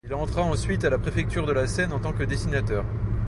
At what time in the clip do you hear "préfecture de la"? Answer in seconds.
0.97-1.67